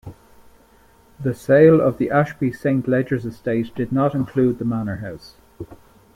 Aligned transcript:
The 1.19 1.35
sale 1.35 1.79
of 1.79 1.99
the 1.99 2.09
Ashby 2.09 2.51
Saint 2.51 2.87
Ledgers 2.87 3.23
estate 3.23 3.75
did 3.75 3.91
not 3.91 4.15
include 4.15 4.57
The 4.57 4.65
Manor 4.65 4.95
House. 4.95 5.35